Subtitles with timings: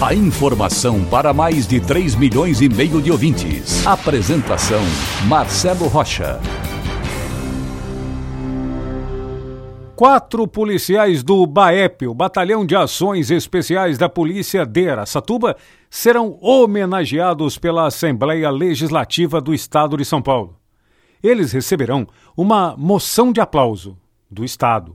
[0.00, 3.86] A informação para mais de 3 milhões e meio de ouvintes.
[3.86, 4.80] Apresentação
[5.26, 6.40] Marcelo Rocha.
[9.96, 15.56] Quatro policiais do BAEP, o Batalhão de Ações Especiais da Polícia de Aracatuba,
[15.88, 20.56] serão homenageados pela Assembleia Legislativa do Estado de São Paulo
[21.24, 23.96] eles receberão uma moção de aplauso
[24.30, 24.94] do Estado.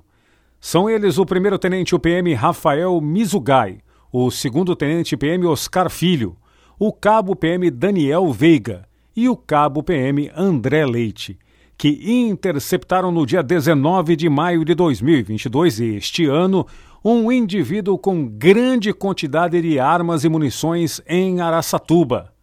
[0.62, 3.80] São eles o primeiro-tenente UPM Rafael Mizugai,
[4.12, 6.36] o segundo-tenente PM Oscar Filho,
[6.78, 11.38] o cabo PM Daniel Veiga e o cabo PM André Leite,
[11.78, 16.66] que interceptaram no dia 19 de maio de 2022, este ano,
[17.04, 22.34] um indivíduo com grande quantidade de armas e munições em Araçatuba.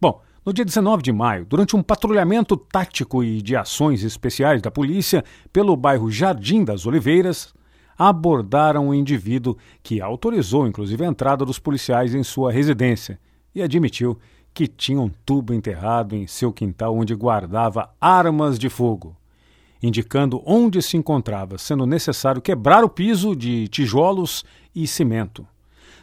[0.00, 4.70] Bom, no dia 19 de maio, durante um patrulhamento tático e de ações especiais da
[4.70, 7.52] polícia pelo bairro Jardim das Oliveiras,
[7.98, 13.18] abordaram um indivíduo que autorizou inclusive a entrada dos policiais em sua residência
[13.54, 14.18] e admitiu
[14.52, 19.14] que tinha um tubo enterrado em seu quintal onde guardava armas de fogo,
[19.82, 24.44] indicando onde se encontrava, sendo necessário quebrar o piso de tijolos
[24.74, 25.46] e cimento.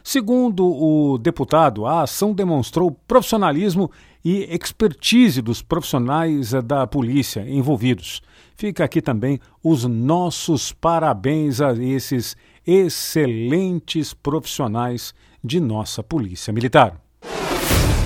[0.06, 3.90] Segundo o deputado, a ação demonstrou profissionalismo
[4.22, 8.20] e expertise dos profissionais da polícia envolvidos.
[8.54, 17.00] Fica aqui também os nossos parabéns a esses excelentes profissionais de nossa Polícia Militar.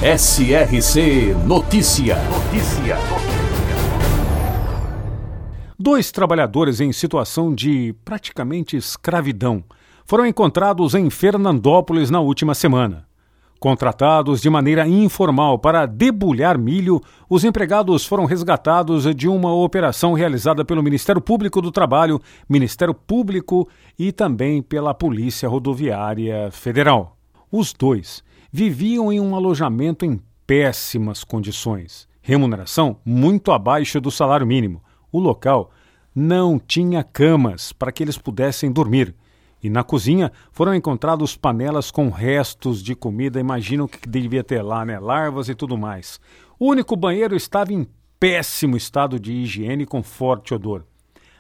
[0.01, 2.17] SRC Notícia.
[2.31, 2.97] Notícia.
[5.77, 9.64] Dois trabalhadores em situação de praticamente escravidão
[10.08, 13.07] foram encontrados em Fernandópolis na última semana.
[13.61, 16.98] Contratados de maneira informal para debulhar milho,
[17.29, 23.69] os empregados foram resgatados de uma operação realizada pelo Ministério Público do Trabalho, Ministério Público
[23.98, 27.14] e também pela Polícia Rodoviária Federal.
[27.52, 34.83] Os dois viviam em um alojamento em péssimas condições, remuneração muito abaixo do salário mínimo.
[35.13, 35.70] O local
[36.14, 39.14] não tinha camas para que eles pudessem dormir
[39.63, 44.85] e na cozinha foram encontrados panelas com restos de comida, imagino que devia ter lá,
[44.85, 44.98] né?
[44.98, 46.20] Larvas e tudo mais.
[46.58, 47.86] O único banheiro estava em
[48.19, 50.85] péssimo estado de higiene com forte odor.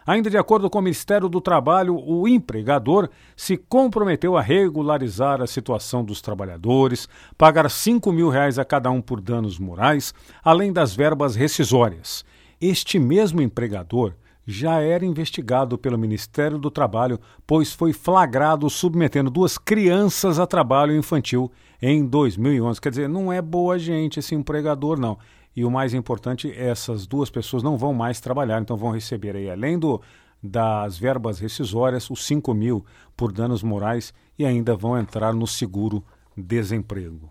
[0.08, 5.46] Ainda de acordo com o Ministério do Trabalho, o empregador se comprometeu a regularizar a
[5.46, 7.06] situação dos trabalhadores,
[7.36, 12.24] pagar 5 mil reais a cada um por danos morais, além das verbas rescisórias.
[12.58, 14.14] Este mesmo empregador
[14.50, 20.96] já era investigado pelo Ministério do Trabalho, pois foi flagrado submetendo duas crianças a trabalho
[20.96, 22.80] infantil em 2011.
[22.80, 25.18] Quer dizer, não é boa gente esse empregador, não.
[25.54, 29.50] E o mais importante, essas duas pessoas não vão mais trabalhar, então vão receber aí,
[29.50, 30.00] além do,
[30.42, 36.02] das verbas rescisórias, os 5 mil por danos morais e ainda vão entrar no seguro
[36.34, 37.30] desemprego.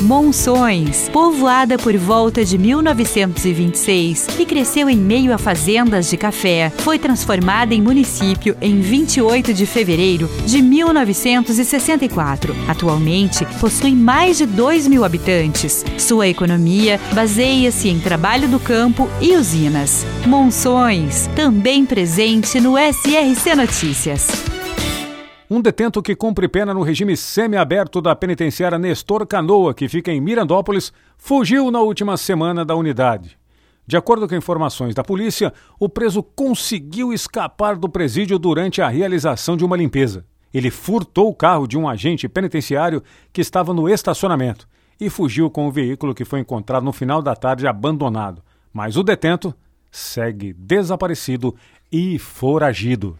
[0.00, 6.98] Monções, povoada por volta de 1926 e cresceu em meio a fazendas de café, foi
[6.98, 12.54] transformada em município em 28 de fevereiro de 1964.
[12.68, 15.82] Atualmente possui mais de 2 mil habitantes.
[15.96, 20.04] Sua economia baseia-se em trabalho do campo e usinas.
[20.26, 24.55] Monções, também presente no SRC Notícias.
[25.48, 30.20] Um detento que cumpre pena no regime semiaberto da penitenciária Nestor Canoa, que fica em
[30.20, 33.38] Mirandópolis, fugiu na última semana da unidade.
[33.86, 39.56] De acordo com informações da polícia, o preso conseguiu escapar do presídio durante a realização
[39.56, 40.24] de uma limpeza.
[40.52, 43.00] Ele furtou o carro de um agente penitenciário
[43.32, 44.66] que estava no estacionamento
[45.00, 48.42] e fugiu com o veículo que foi encontrado no final da tarde abandonado.
[48.72, 49.54] Mas o detento
[49.92, 51.54] segue desaparecido
[51.92, 53.16] e foragido.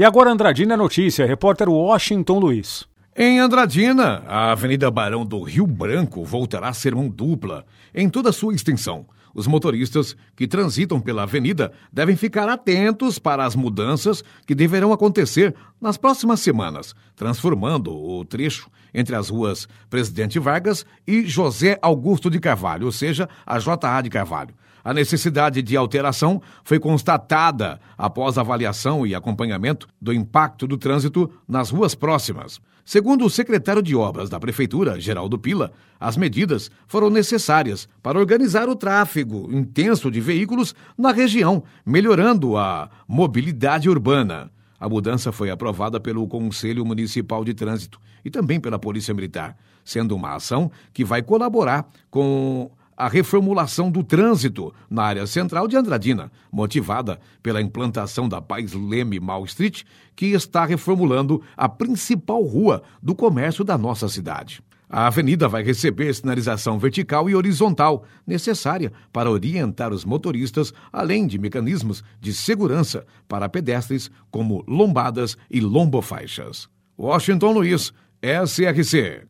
[0.00, 2.88] E agora Andradina é notícia, repórter Washington Luiz.
[3.14, 8.30] Em Andradina, a Avenida Barão do Rio Branco voltará a ser mão dupla em toda
[8.30, 9.04] a sua extensão.
[9.34, 15.54] Os motoristas que transitam pela avenida devem ficar atentos para as mudanças que deverão acontecer
[15.78, 22.40] nas próximas semanas, transformando o trecho entre as ruas Presidente Vargas e José Augusto de
[22.40, 24.54] Carvalho, ou seja, a JA de Carvalho.
[24.82, 31.70] A necessidade de alteração foi constatada após avaliação e acompanhamento do impacto do trânsito nas
[31.70, 32.60] ruas próximas.
[32.84, 38.68] Segundo o secretário de Obras da Prefeitura, Geraldo Pila, as medidas foram necessárias para organizar
[38.68, 44.50] o tráfego intenso de veículos na região, melhorando a mobilidade urbana.
[44.78, 50.16] A mudança foi aprovada pelo Conselho Municipal de Trânsito e também pela Polícia Militar, sendo
[50.16, 56.30] uma ação que vai colaborar com a reformulação do trânsito na área central de Andradina,
[56.52, 63.14] motivada pela implantação da Paz Leme Mall Street, que está reformulando a principal rua do
[63.14, 64.62] comércio da nossa cidade.
[64.86, 71.38] A avenida vai receber sinalização vertical e horizontal necessária para orientar os motoristas, além de
[71.38, 76.68] mecanismos de segurança para pedestres, como lombadas e lombofaixas.
[76.98, 79.29] Washington Luiz, SRC.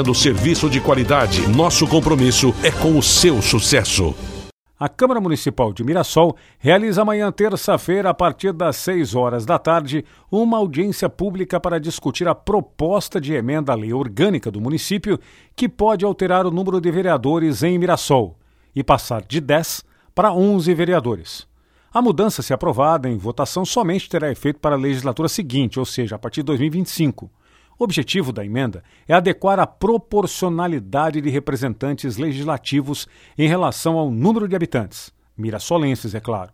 [0.01, 1.47] oferecendo serviço de qualidade.
[1.47, 4.15] Nosso compromisso é com o seu sucesso.
[4.79, 10.03] A Câmara Municipal de Mirassol realiza amanhã, terça-feira, a partir das 6 horas da tarde,
[10.31, 15.19] uma audiência pública para discutir a proposta de emenda à lei orgânica do município
[15.55, 18.35] que pode alterar o número de vereadores em Mirassol
[18.75, 19.83] e passar de 10
[20.15, 21.47] para 11 vereadores.
[21.93, 26.15] A mudança, se aprovada em votação, somente terá efeito para a legislatura seguinte, ou seja,
[26.15, 27.29] a partir de 2025.
[27.81, 34.47] O objetivo da emenda é adequar a proporcionalidade de representantes legislativos em relação ao número
[34.47, 36.51] de habitantes, mirassolenses, é claro.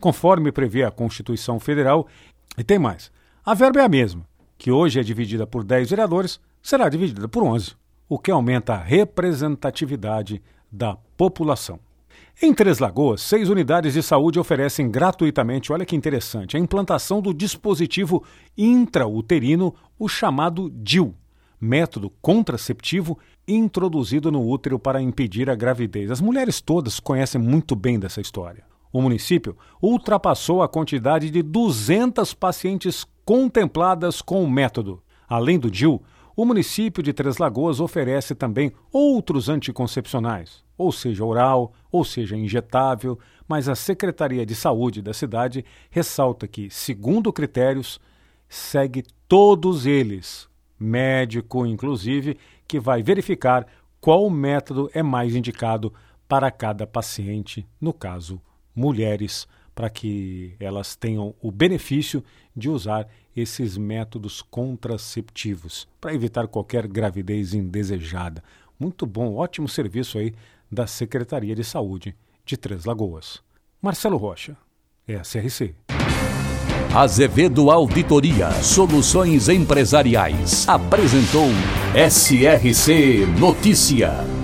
[0.00, 2.08] Conforme prevê a Constituição Federal,
[2.56, 3.12] e tem mais,
[3.44, 4.26] a verba é a mesma,
[4.56, 7.76] que hoje é dividida por 10 vereadores, será dividida por 11,
[8.08, 10.42] o que aumenta a representatividade
[10.72, 11.78] da população.
[12.40, 17.32] Em Três Lagoas, seis unidades de saúde oferecem gratuitamente, olha que interessante, a implantação do
[17.32, 18.24] dispositivo
[18.56, 21.14] intrauterino, o chamado DIL,
[21.60, 26.10] método contraceptivo introduzido no útero para impedir a gravidez.
[26.10, 28.64] As mulheres todas conhecem muito bem dessa história.
[28.92, 35.02] O município ultrapassou a quantidade de 200 pacientes contempladas com o método.
[35.28, 36.02] Além do DIL,
[36.34, 43.18] o município de Três Lagoas oferece também outros anticoncepcionais, ou seja, oral, ou seja, injetável,
[43.46, 48.00] mas a Secretaria de Saúde da cidade ressalta que, segundo critérios,
[48.48, 50.48] segue todos eles,
[50.78, 53.66] médico inclusive, que vai verificar
[54.00, 55.92] qual método é mais indicado
[56.26, 58.40] para cada paciente, no caso,
[58.74, 62.24] mulheres, para que elas tenham o benefício
[62.56, 63.06] de usar
[63.36, 68.42] esses métodos contraceptivos para evitar qualquer gravidez indesejada.
[68.78, 70.34] Muito bom, ótimo serviço aí
[70.70, 72.14] da Secretaria de Saúde
[72.44, 73.40] de Três Lagoas.
[73.80, 74.56] Marcelo Rocha,
[75.06, 75.74] SRC.
[76.94, 81.48] Azevedo Auditoria Soluções Empresariais apresentou
[81.94, 84.41] SRC Notícia.